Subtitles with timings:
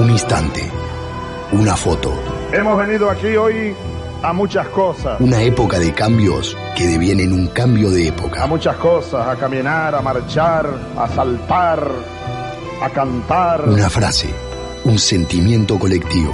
[0.00, 0.62] Un instante.
[1.52, 2.10] Una foto.
[2.54, 3.74] Hemos venido aquí hoy
[4.22, 5.20] a muchas cosas.
[5.20, 8.44] Una época de cambios que devienen un cambio de época.
[8.44, 11.86] A muchas cosas, a caminar, a marchar, a saltar,
[12.80, 13.68] a cantar.
[13.68, 14.30] Una frase,
[14.84, 16.32] un sentimiento colectivo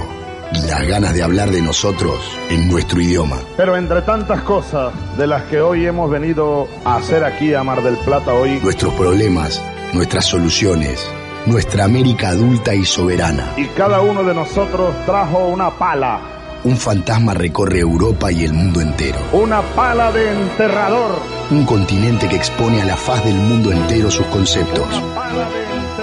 [0.53, 3.35] y las ganas de hablar de nosotros en nuestro idioma.
[3.57, 7.83] Pero entre tantas cosas de las que hoy hemos venido a hacer aquí a Mar
[7.83, 11.05] del Plata hoy, Nuestros problemas, nuestras soluciones,
[11.47, 13.53] nuestra América adulta y soberana.
[13.57, 16.19] y cada uno de nosotros trajo una pala,
[16.63, 19.19] Un fantasma recorre Europa y el mundo entero.
[19.31, 21.19] una pala de enterrador.
[21.49, 24.87] Un continente que expone a la faz del mundo entero sus conceptos,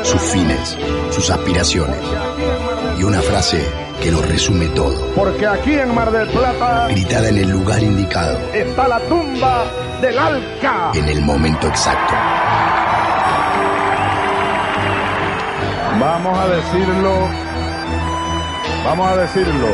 [0.03, 0.77] sus fines,
[1.11, 1.99] sus aspiraciones.
[2.99, 3.61] Y una frase
[4.01, 4.95] que lo resume todo.
[5.15, 9.65] Porque aquí en Mar del Plata Gritada en el lugar indicado, está la tumba
[10.01, 10.91] del Alca.
[10.95, 12.15] en el momento exacto.
[16.05, 17.15] Vamos a decirlo.
[18.85, 19.69] Vamos a decirlo.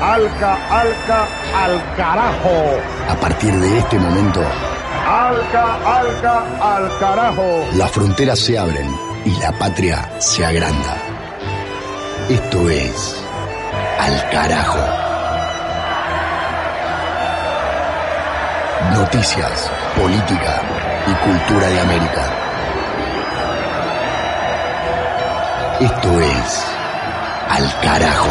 [0.00, 2.80] Alca, Alca, al carajo.
[3.10, 4.40] A partir de este momento,
[5.06, 7.64] Alca, Alca, al carajo.
[7.74, 8.88] las fronteras se abren
[9.26, 10.96] y la patria se agranda.
[12.30, 13.22] Esto es
[14.00, 14.78] al carajo.
[18.94, 20.62] Noticias, política
[21.06, 22.35] y cultura de América.
[25.78, 26.66] Esto es
[27.50, 28.30] al carajo.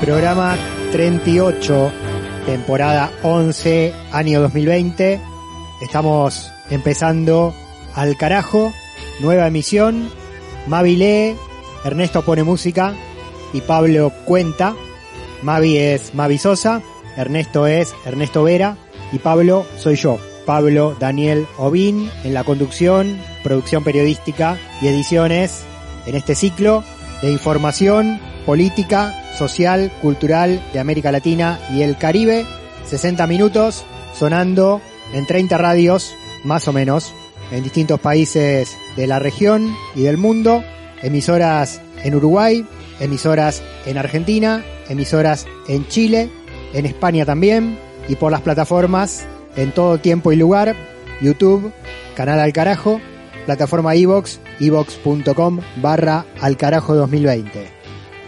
[0.00, 0.56] Programa
[0.90, 1.92] 38,
[2.46, 5.20] temporada 11, año 2020.
[5.82, 7.54] Estamos empezando
[7.94, 8.72] al carajo,
[9.20, 10.10] nueva emisión.
[10.66, 11.36] Mavi lee,
[11.84, 12.94] Ernesto pone música
[13.52, 14.74] y Pablo cuenta.
[15.42, 16.82] Mavi es Mavi Sosa,
[17.16, 18.76] Ernesto es Ernesto Vera
[19.12, 25.64] y Pablo soy yo, Pablo Daniel Obín, en la conducción, producción periodística y ediciones
[26.06, 26.84] en este ciclo
[27.20, 32.46] de información política, social, cultural de América Latina y el Caribe.
[32.86, 33.84] 60 minutos
[34.18, 34.80] sonando
[35.12, 37.12] en 30 radios, más o menos,
[37.50, 40.64] en distintos países de la región y del mundo.
[41.02, 42.64] Emisoras en Uruguay,
[43.00, 46.30] emisoras en Argentina, emisoras en Chile,
[46.72, 49.26] en España también, y por las plataformas
[49.56, 50.74] en todo tiempo y lugar,
[51.20, 51.72] YouTube,
[52.14, 53.00] Canal Al Carajo,
[53.46, 57.68] plataforma iVox, ivox.com barra Al Carajo 2020.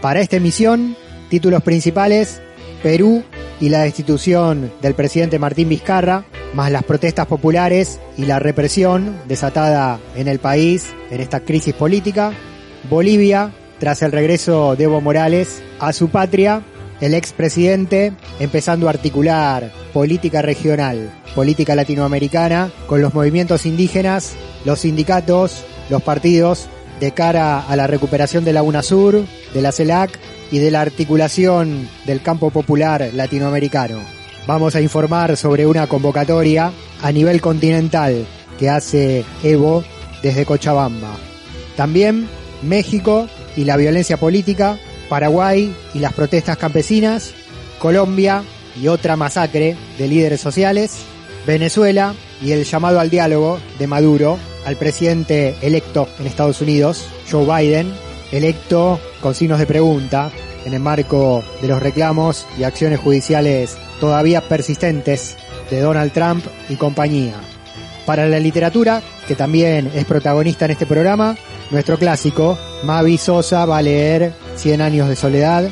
[0.01, 0.97] Para esta emisión,
[1.31, 2.43] títulos principales,
[2.83, 3.25] Perú
[3.61, 10.01] y la destitución del presidente Martín Vizcarra, más las protestas populares y la represión desatada
[10.17, 12.33] en el país en esta crisis política,
[12.89, 16.63] Bolivia, tras el regreso de Evo Morales a su patria,
[17.01, 25.65] el expresidente empezando a articular política regional, política latinoamericana, con los movimientos indígenas, los sindicatos,
[25.91, 26.69] los partidos,
[27.01, 30.19] de cara a la recuperación de la UNASUR, de la CELAC
[30.51, 34.24] y de la articulación del campo popular latinoamericano.
[34.47, 36.71] Vamos a informar sobre una convocatoria
[37.03, 38.27] a nivel continental
[38.59, 39.85] que hace Evo
[40.23, 41.17] desde Cochabamba.
[41.77, 42.29] También
[42.63, 44.79] México y la violencia política,
[45.09, 47.33] Paraguay y las protestas campesinas,
[47.79, 48.43] Colombia
[48.81, 50.99] y otra masacre de líderes sociales,
[51.47, 57.45] Venezuela y el llamado al diálogo de Maduro al presidente electo en Estados Unidos, Joe
[57.47, 57.93] Biden,
[58.33, 60.31] electo con signos de pregunta
[60.65, 65.35] en el marco de los reclamos y acciones judiciales todavía persistentes
[65.71, 67.37] de Donald Trump y compañía.
[68.05, 71.37] Para la literatura, que también es protagonista en este programa,
[71.71, 75.71] nuestro clásico, Mavi Sosa va a leer 100 años de soledad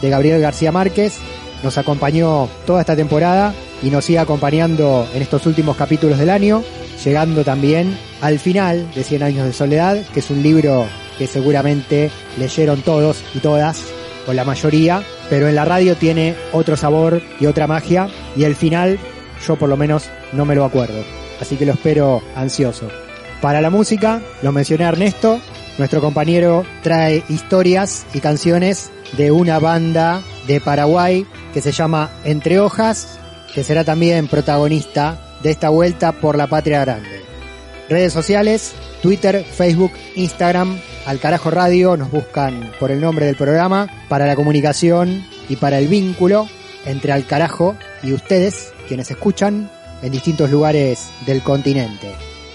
[0.00, 1.18] de Gabriel García Márquez.
[1.62, 3.52] Nos acompañó toda esta temporada
[3.82, 6.64] y nos sigue acompañando en estos últimos capítulos del año,
[7.04, 10.86] llegando también al final de 100 años de soledad, que es un libro
[11.18, 13.82] que seguramente leyeron todos y todas,
[14.26, 18.56] o la mayoría, pero en la radio tiene otro sabor y otra magia y el
[18.56, 18.98] final
[19.46, 21.02] yo por lo menos no me lo acuerdo,
[21.40, 22.88] así que lo espero ansioso.
[23.40, 25.40] Para la música, lo mencioné a Ernesto,
[25.76, 32.58] nuestro compañero trae historias y canciones de una banda de Paraguay que se llama Entre
[32.58, 33.18] Hojas,
[33.54, 37.22] que será también protagonista de esta vuelta por la patria grande.
[37.88, 38.72] Redes sociales,
[39.04, 44.34] Twitter, Facebook, Instagram, al carajo radio, nos buscan por el nombre del programa, para la
[44.34, 46.48] comunicación y para el vínculo
[46.86, 49.70] entre al carajo y ustedes, quienes escuchan
[50.00, 52.12] en distintos lugares del continente.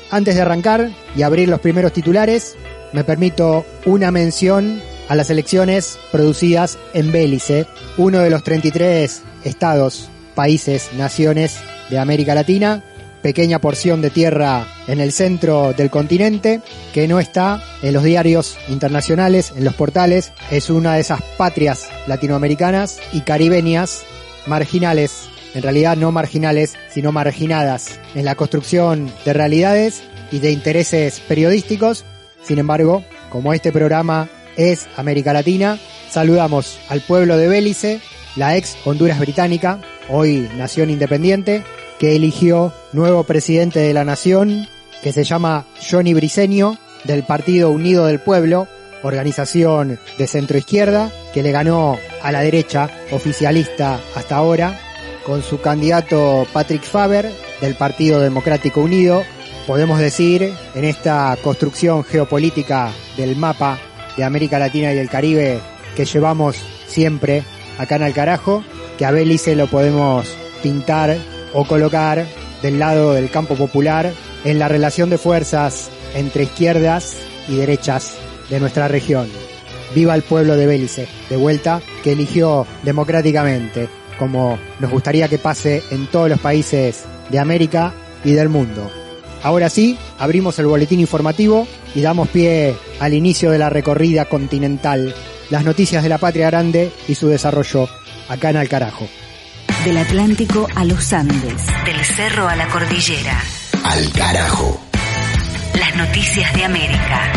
[0.09, 2.55] Antes de arrancar y abrir los primeros titulares,
[2.93, 10.09] me permito una mención a las elecciones producidas en Bélice, uno de los 33 estados,
[10.33, 11.59] países, naciones
[11.91, 12.83] de América Latina,
[13.21, 16.61] pequeña porción de tierra en el centro del continente
[16.93, 21.89] que no está en los diarios internacionales, en los portales, es una de esas patrias
[22.07, 24.03] latinoamericanas y caribeñas
[24.47, 31.19] marginales, en realidad no marginales, sino marginadas en la construcción de realidades y de intereses
[31.21, 32.05] periodísticos.
[32.43, 35.79] Sin embargo, como este programa es América Latina,
[36.09, 38.01] saludamos al pueblo de Bélice,
[38.35, 39.79] la ex Honduras británica,
[40.09, 41.63] hoy nación independiente,
[41.99, 44.67] que eligió nuevo presidente de la nación,
[45.03, 48.67] que se llama Johnny Briceño, del Partido Unido del Pueblo,
[49.03, 54.79] organización de centro izquierda, que le ganó a la derecha oficialista hasta ahora,
[55.25, 57.31] con su candidato Patrick Faber,
[57.61, 59.23] del Partido Democrático Unido.
[59.67, 63.77] Podemos decir, en esta construcción geopolítica del mapa
[64.17, 65.59] de América Latina y el Caribe
[65.95, 66.55] que llevamos
[66.87, 67.43] siempre
[67.77, 68.63] acá en el carajo,
[68.97, 70.27] que a Belice lo podemos
[70.63, 71.17] pintar
[71.53, 72.25] o colocar
[72.61, 74.11] del lado del campo popular
[74.43, 77.15] en la relación de fuerzas entre izquierdas
[77.47, 78.15] y derechas
[78.49, 79.27] de nuestra región.
[79.95, 85.83] Viva el pueblo de Bélice, de vuelta, que eligió democráticamente, como nos gustaría que pase
[85.91, 87.93] en todos los países de América
[88.23, 88.89] y del mundo.
[89.41, 95.15] Ahora sí, abrimos el boletín informativo y damos pie al inicio de la recorrida continental,
[95.49, 97.87] las noticias de la patria grande y su desarrollo
[98.27, 99.07] acá en Alcarajo.
[99.83, 103.41] Del Atlántico a los Andes, del cerro a la cordillera.
[103.83, 104.77] Al carajo.
[105.73, 107.31] Las noticias de América.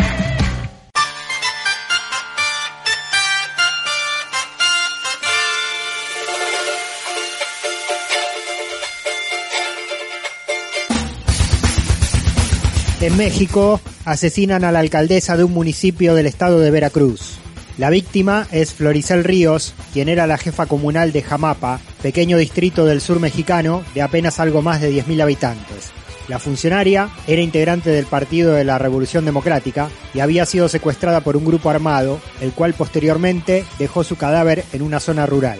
[12.99, 17.42] En México asesinan a la alcaldesa de un municipio del estado de Veracruz.
[17.77, 23.01] La víctima es Floricel Ríos, quien era la jefa comunal de Jamapa, pequeño distrito del
[23.01, 25.91] sur mexicano de apenas algo más de 10.000 habitantes.
[26.27, 31.35] La funcionaria era integrante del Partido de la Revolución Democrática y había sido secuestrada por
[31.35, 35.57] un grupo armado, el cual posteriormente dejó su cadáver en una zona rural.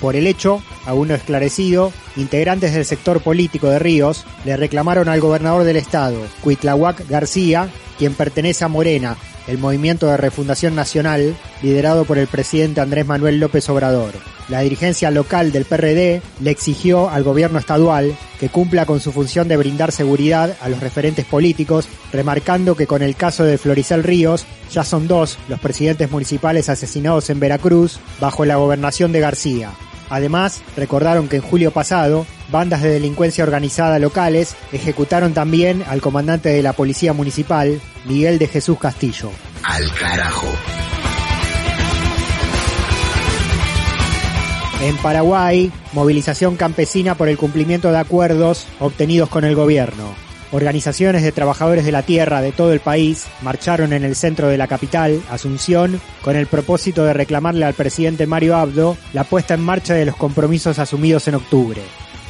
[0.00, 5.20] Por el hecho, aún no esclarecido, integrantes del sector político de Ríos le reclamaron al
[5.20, 7.68] gobernador del estado, Cuitlahuac García,
[7.98, 9.16] quien pertenece a Morena,
[9.46, 14.12] el movimiento de refundación nacional liderado por el presidente Andrés Manuel López Obrador.
[14.48, 19.48] La dirigencia local del PRD le exigió al gobierno estadual que cumpla con su función
[19.48, 24.44] de brindar seguridad a los referentes políticos, remarcando que con el caso de Floricel Ríos
[24.70, 29.70] ya son dos los presidentes municipales asesinados en Veracruz bajo la gobernación de García.
[30.10, 36.50] Además, recordaron que en julio pasado, bandas de delincuencia organizada locales ejecutaron también al comandante
[36.50, 39.30] de la Policía Municipal, Miguel de Jesús Castillo.
[39.62, 40.48] Al carajo.
[44.82, 50.12] En Paraguay, movilización campesina por el cumplimiento de acuerdos obtenidos con el gobierno.
[50.50, 54.58] Organizaciones de trabajadores de la tierra de todo el país marcharon en el centro de
[54.58, 59.60] la capital, Asunción, con el propósito de reclamarle al presidente Mario Abdo la puesta en
[59.60, 61.80] marcha de los compromisos asumidos en octubre.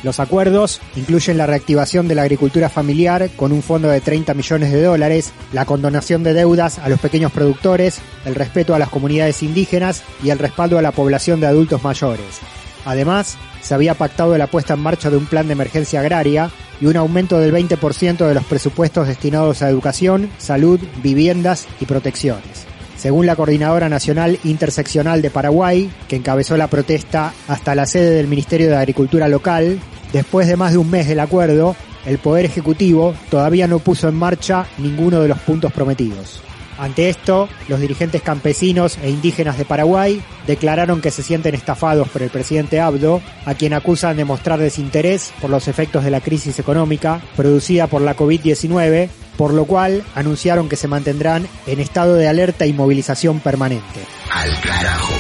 [0.03, 4.73] Los acuerdos incluyen la reactivación de la agricultura familiar con un fondo de 30 millones
[4.73, 9.43] de dólares, la condonación de deudas a los pequeños productores, el respeto a las comunidades
[9.45, 12.41] indígenas y el respaldo a la población de adultos mayores.
[12.85, 16.87] Además, se había pactado la puesta en marcha de un plan de emergencia agraria y
[16.87, 22.72] un aumento del 20% de los presupuestos destinados a educación, salud, viviendas y protecciones.
[23.03, 28.29] Según la Coordinadora Nacional Interseccional de Paraguay, que encabezó la protesta hasta la sede del
[28.29, 29.81] Ministerio de Agricultura local,
[30.13, 31.75] después de más de un mes del acuerdo,
[32.07, 36.45] el Poder Ejecutivo todavía no puso en marcha ninguno de los puntos prometidos.
[36.79, 42.23] Ante esto, los dirigentes campesinos e indígenas de Paraguay declararon que se sienten estafados por
[42.23, 46.59] el presidente Abdo, a quien acusan de mostrar desinterés por los efectos de la crisis
[46.59, 52.29] económica producida por la COVID-19, por lo cual anunciaron que se mantendrán en estado de
[52.29, 54.01] alerta y movilización permanente.
[54.31, 55.13] Al carajo.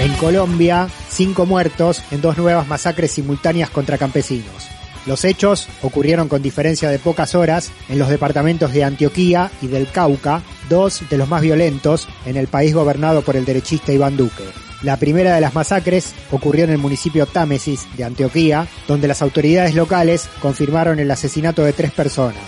[0.00, 4.68] En Colombia, cinco muertos en dos nuevas masacres simultáneas contra campesinos.
[5.06, 9.90] Los hechos ocurrieron con diferencia de pocas horas en los departamentos de Antioquía y del
[9.90, 14.44] Cauca, dos de los más violentos en el país gobernado por el derechista Iván Duque.
[14.82, 19.74] La primera de las masacres ocurrió en el municipio Támesis de Antioquía, donde las autoridades
[19.74, 22.42] locales confirmaron el asesinato de tres personas.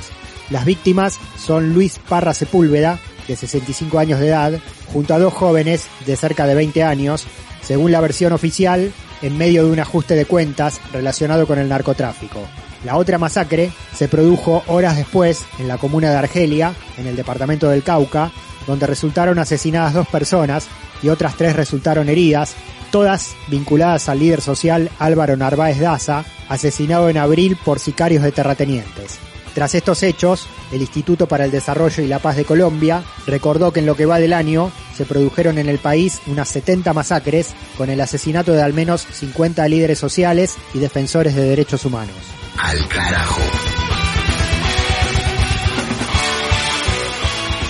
[0.51, 4.53] Las víctimas son Luis Parra Sepúlveda, de 65 años de edad,
[4.93, 7.25] junto a dos jóvenes de cerca de 20 años,
[7.63, 8.93] según la versión oficial,
[9.25, 12.40] en medio de un ajuste de cuentas relacionado con el narcotráfico.
[12.85, 17.71] La otra masacre se produjo horas después en la comuna de Argelia, en el departamento
[17.71, 18.31] del Cauca,
[18.66, 20.66] donde resultaron asesinadas dos personas
[21.02, 22.54] y otras tres resultaron heridas,
[22.90, 29.19] todas vinculadas al líder social Álvaro Narváez Daza, asesinado en abril por sicarios de terratenientes.
[29.55, 33.81] Tras estos hechos, el Instituto para el Desarrollo y la Paz de Colombia recordó que
[33.81, 37.89] en lo que va del año se produjeron en el país unas 70 masacres con
[37.89, 42.17] el asesinato de al menos 50 líderes sociales y defensores de derechos humanos.
[42.59, 43.41] Al carajo.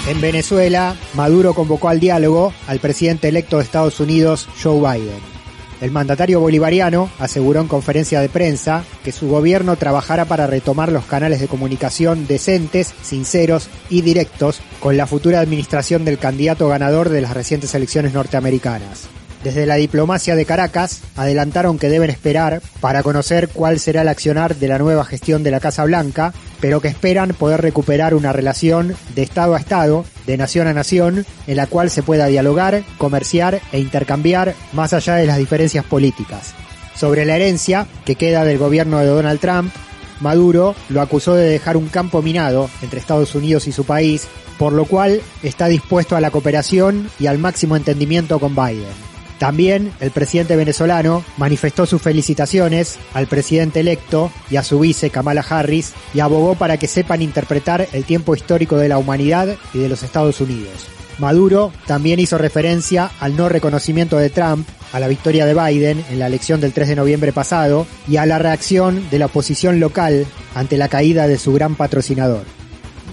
[0.09, 5.34] En Venezuela, Maduro convocó al diálogo al presidente electo de Estados Unidos, Joe Biden.
[5.81, 11.05] El mandatario bolivariano aseguró en conferencia de prensa que su gobierno trabajará para retomar los
[11.05, 17.21] canales de comunicación decentes, sinceros y directos con la futura administración del candidato ganador de
[17.21, 19.09] las recientes elecciones norteamericanas.
[19.45, 24.57] Desde la diplomacia de Caracas adelantaron que deben esperar para conocer cuál será el accionar
[24.57, 28.97] de la nueva gestión de la Casa Blanca, pero que esperan poder recuperar una relación
[29.15, 33.61] de Estado a Estado, de nación a nación, en la cual se pueda dialogar, comerciar
[33.73, 36.55] e intercambiar más allá de las diferencias políticas.
[36.95, 39.73] Sobre la herencia que queda del gobierno de Donald Trump,
[40.21, 44.29] Maduro lo acusó de dejar un campo minado entre Estados Unidos y su país,
[44.59, 49.14] por lo cual está dispuesto a la cooperación y al máximo entendimiento con Biden.
[49.45, 55.45] También el presidente venezolano manifestó sus felicitaciones al presidente electo y a su vice Kamala
[55.47, 59.91] Harris y abogó para que sepan interpretar el tiempo histórico de la humanidad y de
[59.91, 60.89] los Estados Unidos.
[61.19, 66.21] Maduro también hizo referencia al no reconocimiento de Trump a la victoria de Biden en
[66.21, 70.25] la elección del 3 de noviembre pasado y a la reacción de la oposición local
[70.55, 72.45] ante la caída de su gran patrocinador.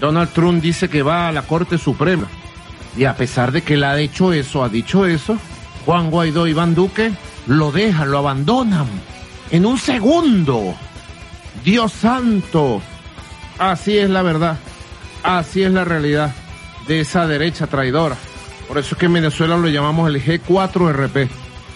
[0.00, 2.26] Donald Trump dice que va a la Corte Suprema
[2.96, 5.36] y a pesar de que él ha hecho eso, ha dicho eso,
[5.84, 7.12] Juan Guaidó y Iván Duque
[7.46, 8.86] lo dejan, lo abandonan
[9.50, 10.74] en un segundo.
[11.64, 12.80] Dios santo.
[13.58, 14.58] Así es la verdad.
[15.22, 16.34] Así es la realidad
[16.88, 18.16] de esa derecha traidora.
[18.66, 21.28] Por eso es que en Venezuela lo llamamos el G4RP.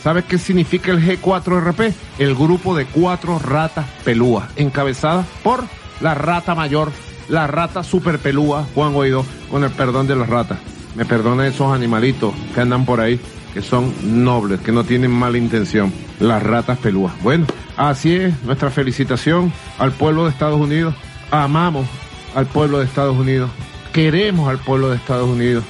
[0.02, 1.92] ¿Sabes qué significa el G4RP?
[2.18, 5.64] El grupo de cuatro ratas pelúas, encabezada por
[6.00, 6.92] la rata mayor,
[7.28, 10.58] la rata super pelúa, Juan Guaidó, con el perdón de las ratas.
[10.94, 13.20] Me perdona esos animalitos que andan por ahí
[13.56, 17.14] que son nobles, que no tienen mala intención, las ratas pelúas.
[17.22, 17.46] Bueno,
[17.78, 20.94] así es nuestra felicitación al pueblo de Estados Unidos.
[21.30, 21.86] Amamos
[22.34, 23.48] al pueblo de Estados Unidos,
[23.94, 25.64] queremos al pueblo de Estados Unidos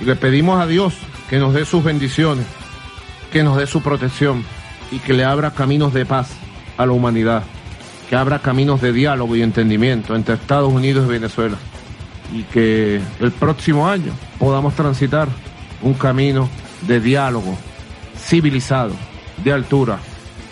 [0.00, 0.94] y le pedimos a Dios
[1.30, 2.44] que nos dé sus bendiciones,
[3.30, 4.42] que nos dé su protección
[4.90, 6.30] y que le abra caminos de paz
[6.76, 7.44] a la humanidad,
[8.10, 11.56] que abra caminos de diálogo y entendimiento entre Estados Unidos y Venezuela
[12.34, 15.28] y que el próximo año podamos transitar
[15.82, 16.48] un camino
[16.82, 17.56] de diálogo
[18.18, 18.94] civilizado,
[19.42, 19.98] de altura,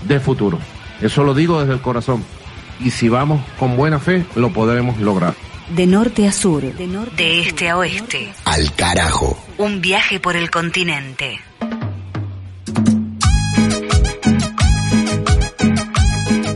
[0.07, 0.59] de futuro.
[1.01, 2.25] Eso lo digo desde el corazón.
[2.81, 5.35] Y si vamos con buena fe, lo podremos lograr.
[5.71, 8.33] De norte a sur, de, norte de este a oeste.
[8.45, 9.37] Al carajo.
[9.59, 11.41] Un viaje por el continente.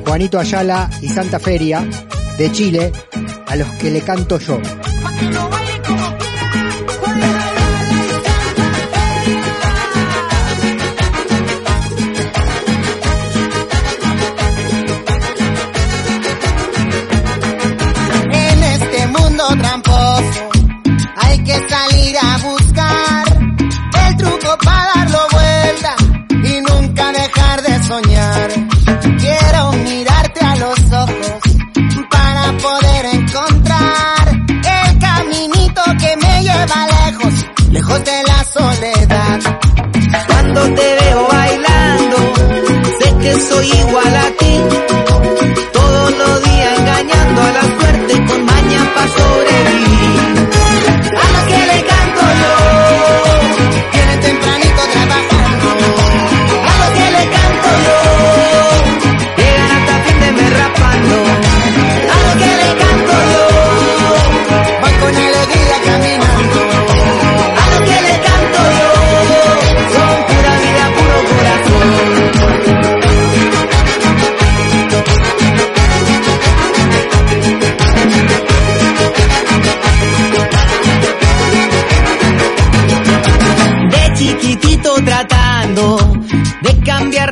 [0.07, 1.87] Juanito Ayala y Santa Feria,
[2.37, 2.93] de Chile,
[3.47, 4.61] a los que le canto yo.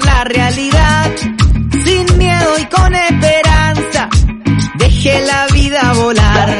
[0.05, 1.11] La realidad.
[1.85, 4.09] Sin miedo y con esperanza,
[4.77, 6.57] dejé la vida volar.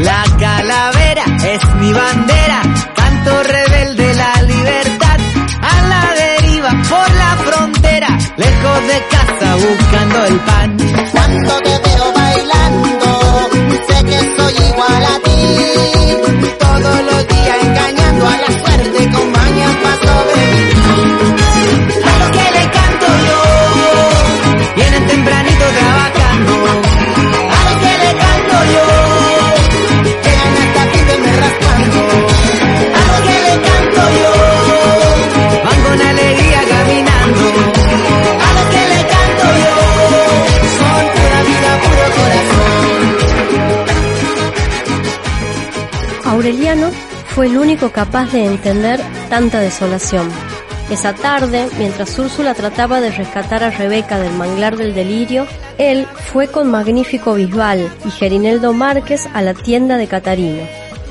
[0.00, 2.62] La calavera es mi bandera,
[2.94, 5.18] canto rebelde la libertad.
[5.62, 10.76] A la deriva por la frontera, lejos de casa buscando el pan.
[11.12, 11.69] Cuando
[47.34, 50.28] fue el único capaz de entender tanta desolación.
[50.90, 55.46] Esa tarde, mientras Úrsula trataba de rescatar a Rebeca del manglar del delirio,
[55.78, 60.62] él fue con Magnífico Bisbal y Gerineldo Márquez a la tienda de Catarino.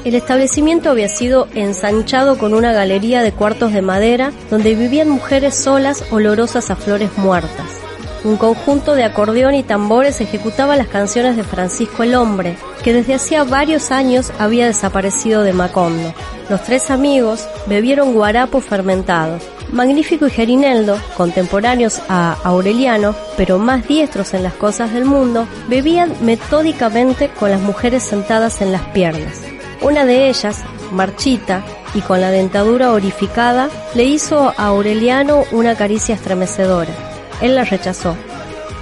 [0.03, 5.55] El establecimiento había sido ensanchado con una galería de cuartos de madera donde vivían mujeres
[5.55, 7.78] solas olorosas a flores muertas.
[8.23, 13.13] Un conjunto de acordeón y tambores ejecutaba las canciones de Francisco el Hombre, que desde
[13.13, 16.13] hacía varios años había desaparecido de Macondo.
[16.49, 19.39] Los tres amigos bebieron guarapo fermentado.
[19.71, 26.13] Magnífico y Gerineldo, contemporáneos a Aureliano, pero más diestros en las cosas del mundo, bebían
[26.21, 29.43] metódicamente con las mujeres sentadas en las piernas.
[29.81, 36.15] Una de ellas, marchita y con la dentadura orificada, le hizo a Aureliano una caricia
[36.15, 37.08] estremecedora.
[37.41, 38.15] Él la rechazó.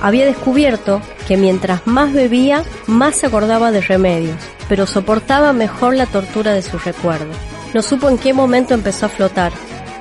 [0.01, 4.37] Había descubierto que mientras más bebía, más se acordaba de remedios,
[4.69, 7.31] pero soportaba mejor la tortura de su recuerdo.
[7.73, 9.51] No supo en qué momento empezó a flotar.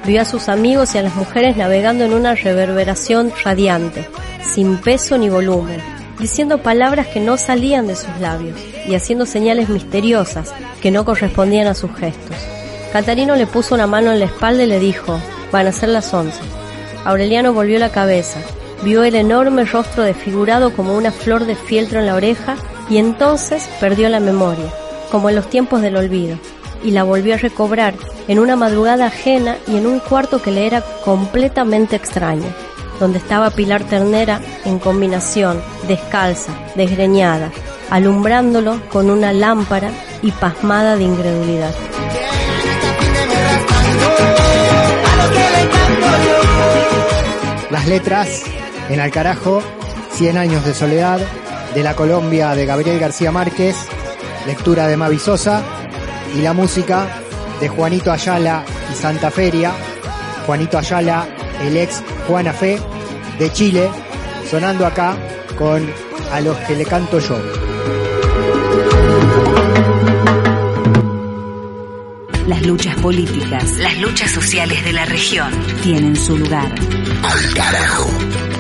[0.05, 4.07] Vio a sus amigos y a las mujeres navegando en una reverberación radiante,
[4.43, 5.81] sin peso ni volumen,
[6.21, 11.67] diciendo palabras que no salían de sus labios y haciendo señales misteriosas que no correspondían
[11.67, 12.37] a sus gestos.
[12.93, 16.15] Catarino le puso una mano en la espalda y le dijo, van a ser las
[16.15, 16.41] once.
[17.05, 18.39] Aureliano volvió la cabeza,
[18.83, 22.57] vio el enorme rostro desfigurado como una flor de fieltro en la oreja
[22.89, 24.73] y entonces perdió la memoria,
[25.11, 26.39] como en los tiempos del olvido,
[26.85, 27.95] y la volvió a recobrar
[28.29, 32.47] en una madrugada ajena y en un cuarto que le era completamente extraño,
[33.01, 37.51] donde estaba Pilar Ternera en combinación, descalza, desgreñada,
[37.91, 39.91] alumbrándolo con una lámpara
[40.23, 41.75] y pasmada de incredulidad.
[47.71, 48.45] Las letras
[48.89, 49.63] en Al carajo,
[50.13, 51.21] 100 años de soledad,
[51.75, 53.77] de la Colombia de Gabriel García Márquez,
[54.47, 55.63] lectura de Mavi Sosa,
[56.37, 57.07] y la música
[57.61, 59.73] de Juanito Ayala y Santa Feria,
[60.47, 61.27] Juanito Ayala,
[61.63, 62.79] el ex Juana Fe
[63.39, 63.91] de Chile,
[64.51, 65.17] sonando acá
[65.59, 65.91] con
[66.33, 67.39] A los que le canto yo.
[72.47, 76.73] Las luchas políticas, las luchas sociales de la región tienen su lugar.
[77.23, 78.56] Al carajo.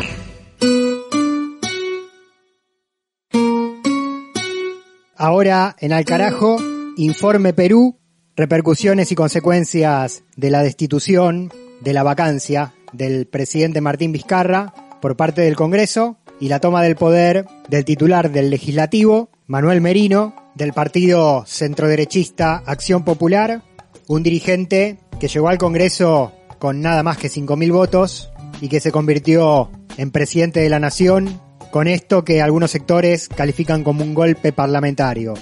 [5.26, 6.56] Ahora en Al carajo,
[6.96, 7.98] Informe Perú,
[8.36, 15.40] repercusiones y consecuencias de la destitución, de la vacancia del presidente Martín Vizcarra por parte
[15.40, 21.42] del Congreso y la toma del poder del titular del legislativo, Manuel Merino, del partido
[21.44, 23.64] centroderechista Acción Popular,
[24.06, 28.92] un dirigente que llegó al Congreso con nada más que 5.000 votos y que se
[28.92, 34.52] convirtió en presidente de la nación con esto que algunos sectores califican como un golpe
[34.52, 35.34] parlamentario,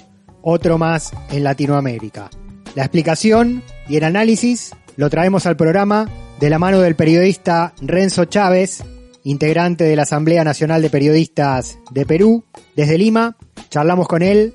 [0.43, 2.31] otro más en Latinoamérica.
[2.75, 6.09] La explicación y el análisis lo traemos al programa
[6.41, 8.83] de la mano del periodista Renzo Chávez,
[9.23, 12.45] integrante de la Asamblea Nacional de Periodistas de Perú.
[12.77, 13.37] Desde Lima,
[13.71, 14.55] charlamos con él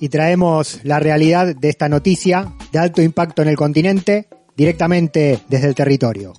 [0.00, 5.68] y traemos la realidad de esta noticia de alto impacto en el continente directamente desde
[5.68, 6.32] el territorio.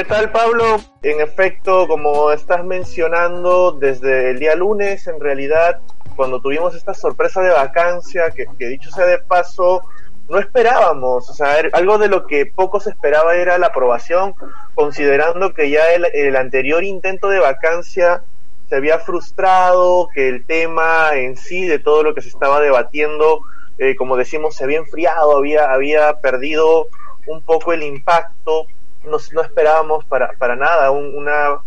[0.00, 0.78] ¿Qué tal Pablo?
[1.02, 5.78] En efecto, como estás mencionando, desde el día lunes, en realidad,
[6.16, 9.82] cuando tuvimos esta sorpresa de vacancia, que, dicho sea de paso,
[10.30, 14.34] no esperábamos, o sea, algo de lo que poco se esperaba era la aprobación,
[14.74, 18.22] considerando que ya el, el anterior intento de vacancia
[18.70, 23.42] se había frustrado, que el tema en sí de todo lo que se estaba debatiendo,
[23.76, 26.86] eh, como decimos, se había enfriado, había, había perdido
[27.26, 28.66] un poco el impacto,
[29.04, 31.60] no, no esperábamos para, para nada un, una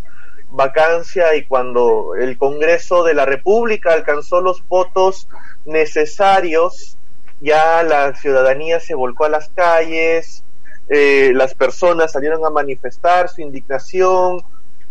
[0.54, 5.28] vacancia y cuando el Congreso de la República alcanzó los votos
[5.66, 6.98] necesarios,
[7.42, 10.44] ya la ciudadanía se volcó a las calles,
[10.90, 14.42] eh, las personas salieron a manifestar su indignación.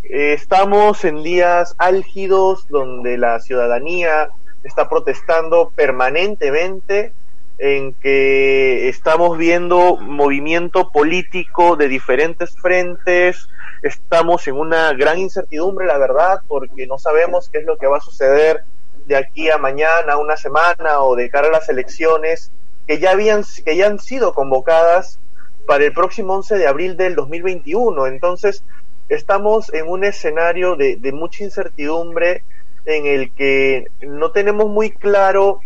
[0.04, 4.30] Eh, estamos en días álgidos donde la ciudadanía
[4.64, 7.12] está protestando permanentemente
[7.58, 13.48] en que estamos viendo movimiento político de diferentes frentes,
[13.82, 17.98] estamos en una gran incertidumbre, la verdad, porque no sabemos qué es lo que va
[17.98, 18.64] a suceder
[19.06, 22.50] de aquí a mañana, una semana o de cara a las elecciones
[22.86, 25.18] que ya habían que ya han sido convocadas
[25.66, 28.06] para el próximo 11 de abril del 2021.
[28.06, 28.64] Entonces,
[29.08, 32.42] estamos en un escenario de, de mucha incertidumbre
[32.84, 35.60] en el que no tenemos muy claro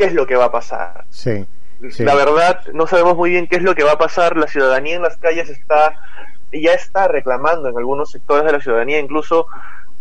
[0.00, 1.04] qué es lo que va a pasar.
[1.10, 1.44] Sí,
[1.90, 2.04] sí.
[2.04, 4.34] La verdad, no sabemos muy bien qué es lo que va a pasar.
[4.38, 5.94] La ciudadanía en las calles está
[6.52, 9.46] ya está reclamando en algunos sectores de la ciudadanía incluso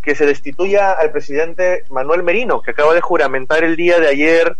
[0.01, 4.55] que se destituya al presidente Manuel Merino, que acaba de juramentar el día de ayer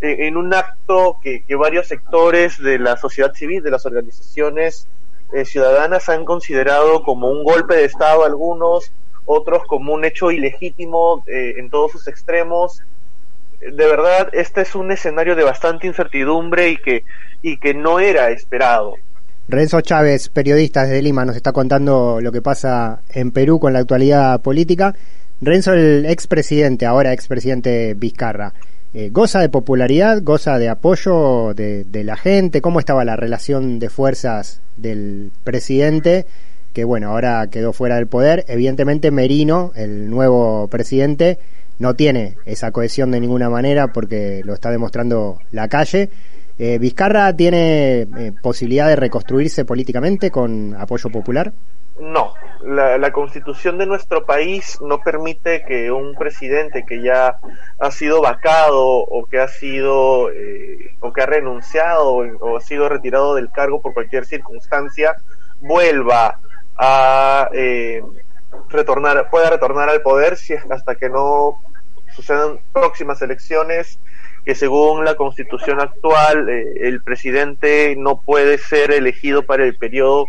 [0.00, 4.88] eh, en un acto que, que, varios sectores de la sociedad civil, de las organizaciones
[5.32, 8.92] eh, ciudadanas han considerado como un golpe de Estado algunos,
[9.26, 12.82] otros como un hecho ilegítimo eh, en todos sus extremos.
[13.60, 17.04] De verdad, este es un escenario de bastante incertidumbre y que,
[17.42, 18.94] y que no era esperado.
[19.48, 23.80] Renzo Chávez, periodista desde Lima, nos está contando lo que pasa en Perú con la
[23.80, 24.94] actualidad política.
[25.40, 28.52] Renzo, el expresidente, ahora expresidente Vizcarra,
[28.94, 32.60] eh, ¿goza de popularidad, goza de apoyo de, de, la gente?
[32.60, 36.26] ¿Cómo estaba la relación de fuerzas del presidente,
[36.72, 38.44] que bueno, ahora quedó fuera del poder?
[38.48, 41.38] Evidentemente Merino, el nuevo presidente,
[41.80, 46.10] no tiene esa cohesión de ninguna manera porque lo está demostrando la calle.
[46.58, 51.52] Eh, ¿Vizcarra tiene eh, posibilidad de reconstruirse políticamente con apoyo popular?
[51.98, 57.38] No, la, constitución de nuestro país no permite que un presidente que ya
[57.78, 62.60] ha sido vacado o que ha sido eh, o que ha renunciado o, o, ha
[62.60, 65.16] sido retirado del cargo por cualquier circunstancia
[65.60, 66.38] vuelva
[66.76, 68.02] a eh,
[68.68, 71.56] retornar, pueda retornar al poder si hasta que no
[72.14, 73.98] sucedan próximas elecciones
[74.44, 80.26] que según la constitución actual eh, el presidente no puede ser elegido para el periodo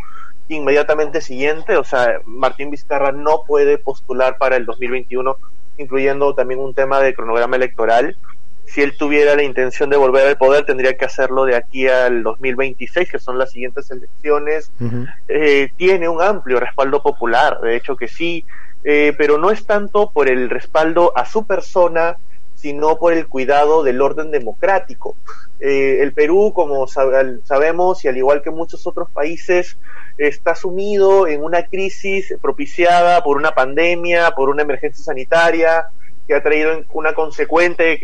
[0.49, 5.37] inmediatamente siguiente, o sea, Martín Vizcarra no puede postular para el 2021,
[5.77, 8.17] incluyendo también un tema de cronograma electoral.
[8.65, 12.23] Si él tuviera la intención de volver al poder, tendría que hacerlo de aquí al
[12.23, 14.71] 2026, que son las siguientes elecciones.
[14.79, 15.13] Uh -huh.
[15.29, 18.45] eh, tiene un amplio respaldo popular, de hecho que sí,
[18.83, 22.17] eh, pero no es tanto por el respaldo a su persona,
[22.55, 25.15] sino por el cuidado del orden democrático.
[25.59, 27.11] Eh, el Perú, como sab
[27.43, 29.77] sabemos, y al igual que muchos otros países,
[30.17, 35.87] está sumido en una crisis propiciada por una pandemia, por una emergencia sanitaria,
[36.27, 37.99] que ha traído una consecuente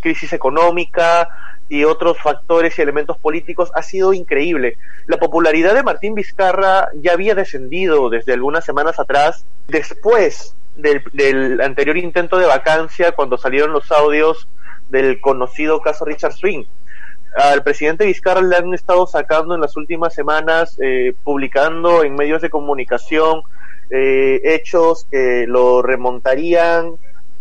[0.00, 1.28] crisis económica
[1.68, 4.76] y otros factores y elementos políticos ha sido increíble.
[5.06, 11.60] La popularidad de Martín Vizcarra ya había descendido desde algunas semanas atrás, después del, del
[11.60, 14.48] anterior intento de vacancia, cuando salieron los audios
[14.88, 16.64] del conocido caso Richard Swing
[17.34, 22.42] al presidente Vizcarra le han estado sacando en las últimas semanas, eh, publicando en medios
[22.42, 23.42] de comunicación
[23.90, 26.94] eh, hechos que lo remontarían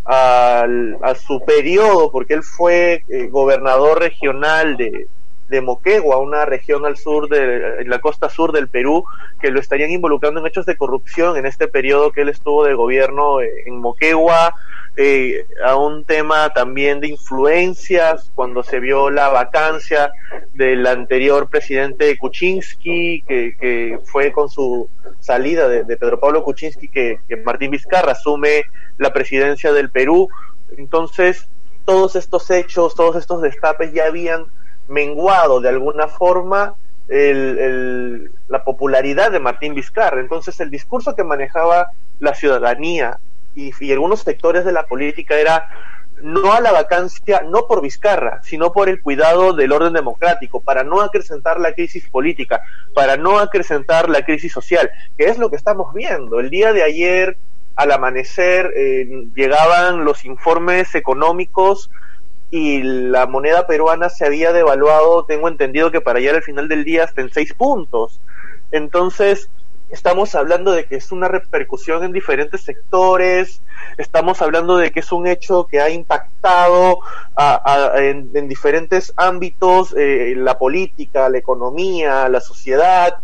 [0.08, 5.08] al, a su periodo, porque él fue eh, gobernador regional de,
[5.50, 9.04] de Moquegua, una región al sur de en la costa sur del Perú,
[9.42, 12.74] que lo estarían involucrando en hechos de corrupción en este periodo que él estuvo de
[12.74, 14.56] gobierno en Moquegua,
[15.00, 20.12] eh, a un tema también de influencias cuando se vio la vacancia
[20.56, 26.88] del anterior presidente Kuczynski, que, que fue con su salida de, de Pedro Pablo Kuczynski,
[26.88, 28.64] que, que Martín Vizcarra asume
[28.98, 30.30] la presidencia del Perú.
[30.78, 31.48] Entonces,
[31.86, 34.46] todos estos hechos, todos estos destapes ya habían
[34.88, 36.74] menguado de alguna forma
[37.08, 40.20] el, el, la popularidad de Martín Vizcarra.
[40.20, 43.20] Entonces el discurso que manejaba la ciudadanía
[43.58, 45.70] y, algunos sectores de la política era
[46.22, 50.84] no a la vacancia, no por Vizcarra, sino por el cuidado del orden democrático, para
[50.84, 52.62] no acrecentar la crisis política,
[52.96, 56.40] para no acrecentar la crisis social, que es lo que estamos viendo.
[56.40, 57.38] El día de ayer,
[57.76, 61.92] al amanecer, eh, llegaban los informes económicos
[62.50, 66.84] y la moneda peruana se había devaluado, tengo entendido que para llegar al final del
[66.84, 68.20] día hasta en seis puntos.
[68.72, 69.50] Entonces,
[69.90, 73.62] estamos hablando de que es una repercusión en diferentes sectores,
[73.98, 77.00] estamos hablando de que es un hecho que ha impactado
[77.36, 83.16] a, en, en, diferentes ámbitos, eh, la política, la economía, la sociedad.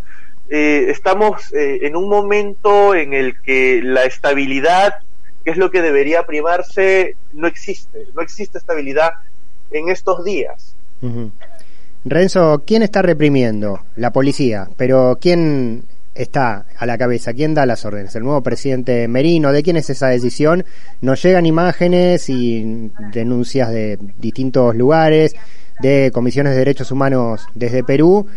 [0.49, 4.99] Eh, estamos eh, en un momento en el que la estabilidad
[5.43, 9.12] que es lo que debería primarse, no existe, no existe estabilidad
[9.71, 10.76] en estos días.
[12.06, 13.82] Renzo, ¿quién está reprimiendo?
[13.97, 15.84] La policía, pero ¿quién
[16.15, 17.34] está a la cabeza?
[17.34, 18.15] ¿Quién da las órdenes?
[18.15, 19.52] ¿El nuevo presidente Merino?
[19.52, 20.65] ¿De quién es esa decisión?
[21.02, 25.36] Nos llegan imágenes y denuncias de distintos lugares,
[25.82, 28.28] de comisiones de derechos humanos desde Perú,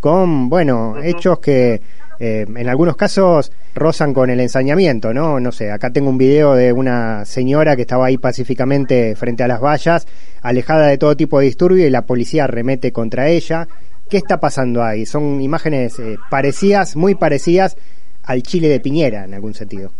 [0.00, 1.80] con, bueno, hechos que
[2.22, 5.40] eh, en algunos casos rozan con el ensañamiento, ¿no?
[5.40, 9.48] No sé, acá tengo un video de una señora que estaba ahí pacíficamente frente a
[9.48, 10.06] las vallas,
[10.42, 13.68] alejada de todo tipo de disturbio y la policía remete contra ella.
[14.10, 15.06] ¿Qué está pasando ahí?
[15.06, 17.76] Son imágenes eh, parecidas, muy parecidas
[18.24, 19.92] al Chile de Piñera en algún sentido.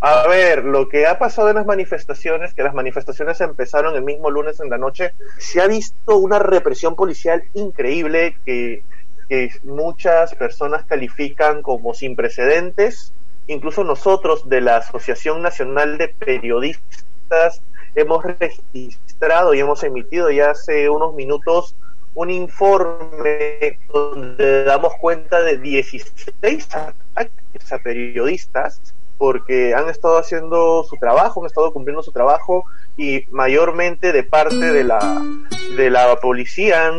[0.00, 4.30] A ver, lo que ha pasado en las manifestaciones, que las manifestaciones empezaron el mismo
[4.30, 8.82] lunes en la noche, se ha visto una represión policial increíble que,
[9.30, 13.14] que muchas personas califican como sin precedentes.
[13.46, 17.62] Incluso nosotros de la Asociación Nacional de Periodistas
[17.94, 21.74] hemos registrado y hemos emitido ya hace unos minutos
[22.16, 28.80] un informe donde damos cuenta de 16 ataques a periodistas
[29.18, 32.64] porque han estado haciendo su trabajo, han estado cumpliendo su trabajo
[32.96, 35.22] y mayormente de parte de la
[35.76, 36.90] de la policía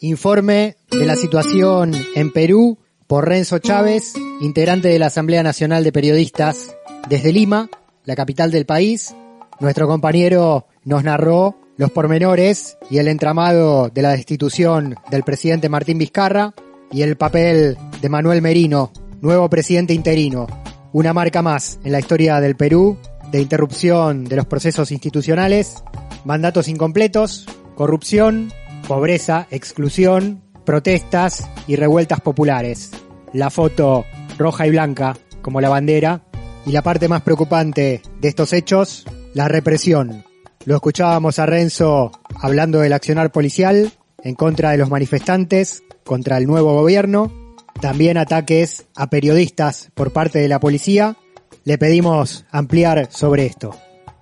[0.00, 5.92] Informe de la situación en Perú por Renzo Chávez, integrante de la Asamblea Nacional de
[5.92, 6.74] Periodistas
[7.08, 7.68] desde Lima,
[8.04, 9.14] la capital del país.
[9.60, 15.98] Nuestro compañero nos narró los pormenores y el entramado de la destitución del presidente Martín
[15.98, 16.54] Vizcarra
[16.90, 20.46] y el papel de Manuel Merino, nuevo presidente interino,
[20.92, 22.98] una marca más en la historia del Perú
[23.30, 25.82] de interrupción de los procesos institucionales,
[26.24, 28.52] mandatos incompletos, corrupción,
[28.86, 32.90] pobreza, exclusión, protestas y revueltas populares.
[33.32, 34.04] La foto
[34.38, 36.24] roja y blanca como la bandera
[36.66, 39.04] y la parte más preocupante de estos hechos,
[39.34, 40.24] la represión,
[40.64, 46.46] lo escuchábamos a Renzo hablando del accionar policial en contra de los manifestantes, contra el
[46.46, 47.32] nuevo gobierno,
[47.80, 51.16] también ataques a periodistas por parte de la policía.
[51.64, 53.76] Le pedimos ampliar sobre esto.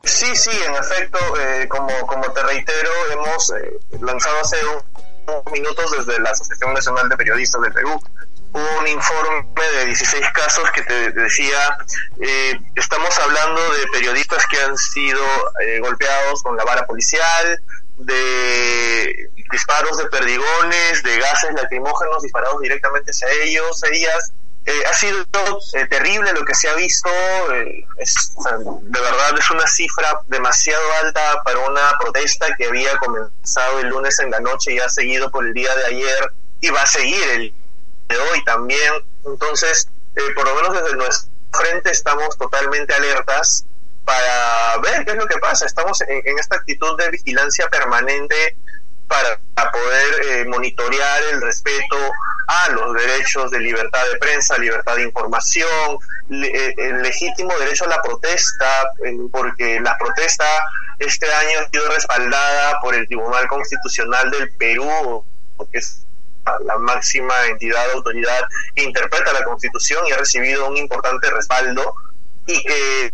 [0.05, 1.88] Sí, sí, en efecto, eh, como,
[2.33, 7.72] te reitero, hemos eh, lanzado hace unos minutos desde la Asociación Nacional de Periodistas del
[7.72, 8.00] Perú
[8.52, 11.76] un informe de 16 casos que te decía,
[12.20, 15.22] eh, estamos hablando de periodistas que han sido
[15.60, 17.62] eh, golpeados con la vara policial,
[17.98, 24.32] de disparos de perdigones, de gases lacrimógenos disparados directamente hacia ellos, ellas.
[24.66, 25.24] Eh, ha sido
[25.88, 27.08] terrible lo que se ha visto,
[27.96, 33.88] es, de verdad es una cifra demasiado alta para una protesta que había comenzado el
[33.88, 36.86] lunes en la noche y ha seguido por el día de ayer y va a
[36.86, 37.54] seguir el
[38.10, 38.92] de hoy también.
[39.24, 43.64] Entonces, eh, por lo menos desde nuestro frente estamos totalmente alertas
[44.04, 45.66] para ver qué es lo que pasa.
[45.66, 48.56] Estamos en, esta actitud de vigilancia permanente
[49.06, 49.38] para,
[49.72, 51.96] poder eh, monitorear el respeto
[52.46, 55.98] a los derechos de libertad de prensa, libertad de información,
[56.30, 58.92] eh, el legítimo derecho a la protesta,
[59.30, 60.44] porque la protesta
[60.98, 65.24] este año ha sido respaldada por el Tribunal Constitucional del Perú,
[65.56, 66.06] porque es
[66.64, 68.42] la máxima entidad autoridad
[68.74, 71.94] que interpreta la Constitución y ha recibido un importante respaldo
[72.46, 73.12] y que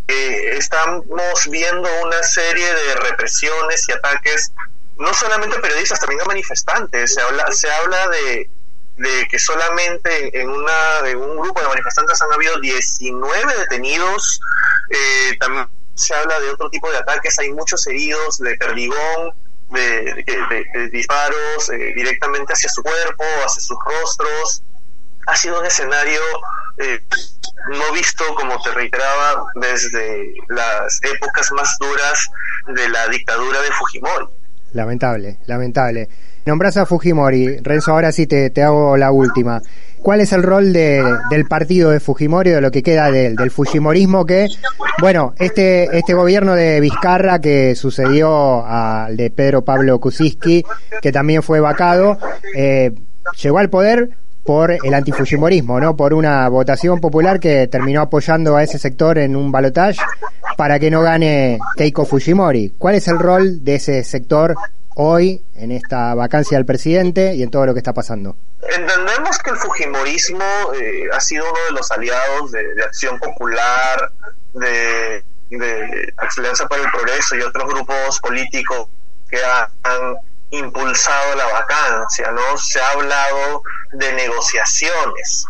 [0.56, 1.04] estamos
[1.50, 4.52] viendo una serie de represiones y ataques
[4.98, 7.14] no solamente a periodistas, también a manifestantes.
[7.14, 8.50] Se habla, se habla de,
[8.96, 14.40] de que solamente en una de un grupo de manifestantes han habido 19 detenidos.
[14.90, 17.38] Eh, también se habla de otro tipo de ataques.
[17.38, 19.34] Hay muchos heridos de perdigón,
[19.70, 24.62] de, disparos eh, directamente hacia su cuerpo, hacia sus rostros.
[25.26, 26.20] Ha sido un escenario
[26.78, 27.00] eh,
[27.70, 32.30] no visto, como te reiteraba, desde las épocas más duras
[32.74, 34.26] de la dictadura de Fujimori.
[34.72, 36.08] Lamentable, lamentable.
[36.44, 39.60] Nombras a Fujimori, Renzo, ahora sí te, te hago la última.
[40.06, 43.50] ¿Cuál es el rol de, del partido de Fujimori, de lo que queda de del
[43.50, 44.46] Fujimorismo que,
[45.00, 50.64] bueno, este, este gobierno de Vizcarra que sucedió al de Pedro Pablo Kuczynski,
[51.02, 52.18] que también fue vacado,
[52.54, 52.92] eh,
[53.42, 54.10] llegó al poder
[54.44, 55.96] por el antifujimorismo, ¿no?
[55.96, 59.98] Por una votación popular que terminó apoyando a ese sector en un balotaje
[60.56, 62.74] para que no gane Keiko Fujimori.
[62.78, 64.54] ¿Cuál es el rol de ese sector
[64.94, 68.36] hoy en esta vacancia del presidente y en todo lo que está pasando?
[68.68, 74.10] Entendemos que el Fujimorismo eh, ha sido uno de los aliados de, Acción Popular,
[74.54, 76.14] de, de
[76.68, 78.88] para el Progreso y otros grupos políticos
[79.28, 80.16] que han
[80.50, 82.56] impulsado la vacancia, ¿no?
[82.58, 85.46] Se ha hablado de negociaciones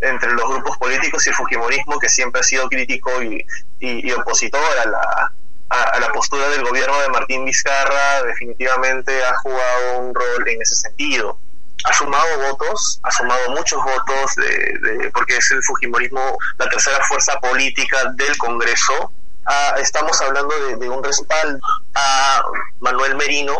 [0.00, 3.46] entre los grupos políticos y el Fujimorismo, que siempre ha sido crítico y,
[3.78, 5.32] y, opositor a la,
[5.70, 10.74] a, la postura del gobierno de Martín Vizcarra definitivamente ha jugado un rol en ese
[10.74, 11.38] sentido.
[11.84, 17.38] Ha sumado votos, ha sumado muchos votos, de, porque es el Fujimorismo la tercera fuerza
[17.40, 19.12] política del Congreso.
[19.46, 21.58] Ah, estamos hablando de, de un respaldo
[21.94, 22.42] a
[22.80, 23.58] Manuel Merino,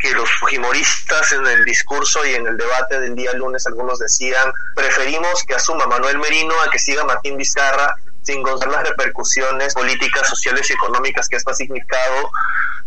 [0.00, 4.50] que los fujimoristas en el discurso y en el debate del día lunes algunos decían
[4.74, 10.28] preferimos que asuma Manuel Merino a que siga Martín Vizcarra sin gozar las repercusiones políticas,
[10.28, 12.30] sociales y económicas que esto ha significado.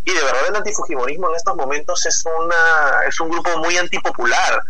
[0.06, 4.62] Y de verdad el antifujimorismo en estos momentos es una es un grupo muy antipopular.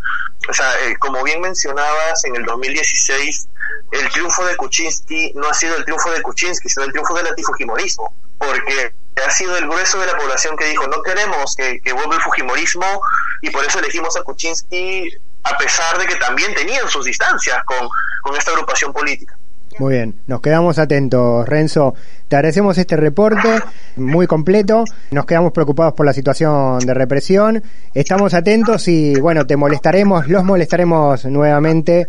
[0.47, 3.47] O sea, eh, como bien mencionabas, en el 2016
[3.91, 7.27] el triunfo de Kuczynski no ha sido el triunfo de Kuczynski, sino el triunfo del
[7.27, 8.93] antifujimorismo, porque
[9.25, 13.01] ha sido el grueso de la población que dijo no queremos que, vuelva el fujimorismo
[13.41, 15.09] y por eso elegimos a Kuczynski
[15.43, 17.87] a pesar de que también tenían sus distancias con,
[18.21, 19.37] con esta agrupación política.
[19.79, 21.95] Muy bien, nos quedamos atentos, Renzo.
[22.27, 23.59] Te agradecemos este reporte
[23.95, 24.83] muy completo.
[25.11, 27.63] Nos quedamos preocupados por la situación de represión.
[27.93, 32.05] Estamos atentos y, bueno, te molestaremos, los molestaremos nuevamente.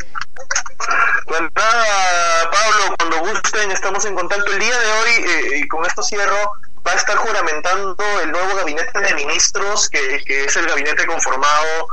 [1.27, 4.53] Pues nada, Pablo, cuando gusten, estamos en contacto.
[4.53, 6.53] El día de hoy, eh, y con esto cierro,
[6.87, 11.88] va a estar juramentando el nuevo gabinete de ministros, que, que es el gabinete conformado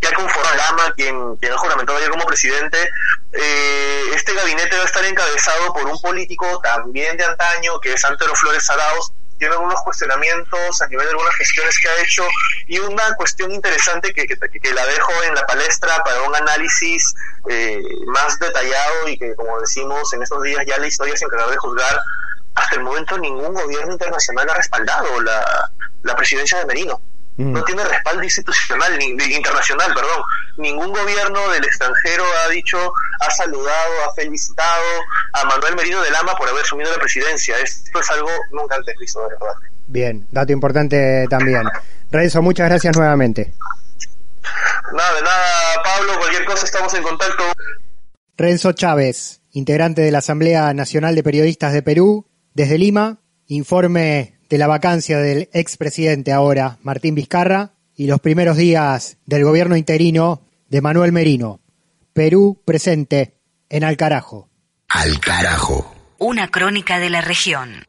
[0.00, 2.78] ya con Lama, quien, quien ha juramentado ayer como presidente,
[3.32, 8.04] eh, este gabinete va a estar encabezado por un político también de antaño, que es
[8.04, 12.28] Antero Flores Arauz, tiene algunos cuestionamientos a nivel de algunas gestiones que ha hecho
[12.66, 17.14] y una cuestión interesante que, que, la dejo en la palestra para un análisis
[17.48, 21.50] eh, más detallado y que, como decimos en estos días, ya la historia se encargará
[21.50, 21.98] de juzgar.
[22.54, 25.70] Hasta el momento ningún gobierno internacional ha respaldado la,
[26.02, 27.00] la presidencia de Merino.
[27.40, 27.52] Mm.
[27.52, 30.22] no tiene respaldo institucional, ni, internacional, perdón.
[30.58, 34.84] Ningún gobierno del extranjero ha dicho, ha saludado, ha felicitado
[35.32, 37.58] a Manuel Merino de Lama por haber asumido la presidencia.
[37.58, 39.54] Esto es algo nunca antes visto, de verdad.
[39.86, 41.62] Bien, dato importante también.
[42.10, 43.54] Renzo, muchas gracias nuevamente.
[44.92, 47.44] Nada, de nada, Pablo, cualquier cosa estamos en contacto.
[48.36, 54.58] Renzo Chávez, integrante de la Asamblea Nacional de Periodistas de Perú, desde Lima, informe de
[54.58, 60.80] la vacancia del expresidente ahora, Martín Vizcarra, y los primeros días del gobierno interino de
[60.80, 61.60] Manuel Merino.
[62.12, 63.36] Perú presente
[63.68, 64.48] en Alcarajo.
[64.88, 65.94] Alcarajo.
[66.18, 67.84] Una crónica de la región.